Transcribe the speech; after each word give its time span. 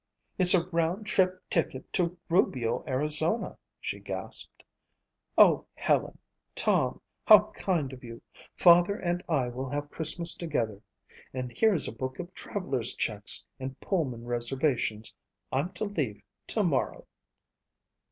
"It's 0.39 0.55
a 0.55 0.67
round 0.69 1.05
trip 1.05 1.47
ticket 1.47 1.93
to 1.93 2.17
Rubio, 2.27 2.83
Arizona!" 2.87 3.59
she 3.79 3.99
gasped, 3.99 4.63
"Oh, 5.37 5.67
Helen! 5.75 6.17
Tom! 6.55 6.99
How 7.27 7.51
kind 7.51 7.93
of 7.93 8.03
you. 8.03 8.19
Father 8.55 8.95
and 8.95 9.23
I 9.29 9.49
will 9.49 9.69
have 9.69 9.91
Christmas 9.91 10.33
together! 10.33 10.81
And 11.35 11.51
here's 11.55 11.87
a 11.87 11.91
book 11.93 12.17
of 12.17 12.33
traveler's 12.33 12.95
checks 12.95 13.45
and 13.59 13.79
Pullman 13.79 14.25
reservations. 14.25 15.13
I'm 15.51 15.71
to 15.73 15.85
leave 15.85 16.23
tomorrow." 16.47 17.05